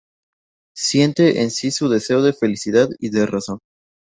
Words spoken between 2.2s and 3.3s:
de felicidad y de